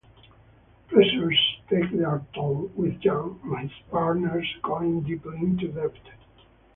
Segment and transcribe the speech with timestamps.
[0.87, 1.39] Pressures
[1.69, 5.93] take their toll, with Jan and his partners going deeply into debt.